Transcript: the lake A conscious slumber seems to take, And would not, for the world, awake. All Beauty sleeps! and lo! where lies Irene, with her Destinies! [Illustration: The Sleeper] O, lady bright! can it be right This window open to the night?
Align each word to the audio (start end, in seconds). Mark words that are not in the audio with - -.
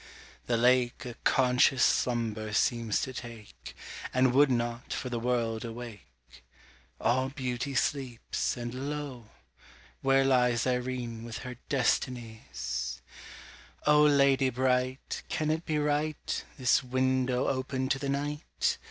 the 0.47 0.57
lake 0.57 1.05
A 1.05 1.13
conscious 1.23 1.83
slumber 1.83 2.53
seems 2.53 3.03
to 3.03 3.13
take, 3.13 3.75
And 4.11 4.33
would 4.33 4.49
not, 4.49 4.91
for 4.93 5.09
the 5.09 5.19
world, 5.19 5.63
awake. 5.63 6.43
All 6.99 7.29
Beauty 7.29 7.75
sleeps! 7.75 8.57
and 8.57 8.89
lo! 8.89 9.29
where 10.01 10.25
lies 10.25 10.65
Irene, 10.65 11.23
with 11.23 11.37
her 11.45 11.57
Destinies! 11.69 13.03
[Illustration: 13.85 13.85
The 13.85 13.85
Sleeper] 13.85 13.91
O, 13.91 14.01
lady 14.01 14.49
bright! 14.49 15.23
can 15.29 15.51
it 15.51 15.67
be 15.67 15.77
right 15.77 16.45
This 16.57 16.81
window 16.83 17.45
open 17.47 17.87
to 17.89 17.99
the 17.99 18.09
night? 18.09 18.79